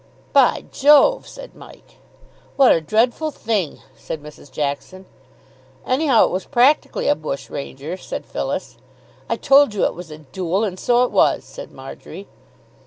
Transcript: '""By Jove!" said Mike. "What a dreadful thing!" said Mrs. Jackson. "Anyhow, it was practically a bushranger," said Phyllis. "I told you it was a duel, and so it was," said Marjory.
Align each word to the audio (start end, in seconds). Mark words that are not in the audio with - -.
'""By 0.33 0.65
Jove!" 0.71 1.27
said 1.27 1.53
Mike. 1.55 1.97
"What 2.55 2.71
a 2.71 2.81
dreadful 2.81 3.29
thing!" 3.29 3.81
said 3.95 4.23
Mrs. 4.23 4.49
Jackson. 4.51 5.05
"Anyhow, 5.85 6.23
it 6.25 6.31
was 6.31 6.45
practically 6.47 7.07
a 7.07 7.13
bushranger," 7.13 7.97
said 7.97 8.25
Phyllis. 8.25 8.77
"I 9.29 9.35
told 9.35 9.75
you 9.75 9.85
it 9.85 9.93
was 9.93 10.09
a 10.09 10.17
duel, 10.17 10.63
and 10.63 10.79
so 10.79 11.03
it 11.03 11.11
was," 11.11 11.43
said 11.43 11.71
Marjory. 11.71 12.27